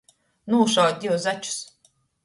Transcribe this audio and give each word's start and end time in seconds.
Nūšaut 0.53 0.99
div 1.05 1.15
začus. 1.29 1.63